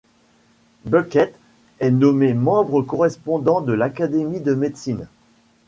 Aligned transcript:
Bucquet 0.85 1.31
est 1.79 1.91
nommé 1.91 2.33
membre 2.33 2.81
correspondant 2.81 3.61
de 3.61 3.71
l'Académie 3.71 4.39
de 4.41 4.55
médecine. 4.55 5.05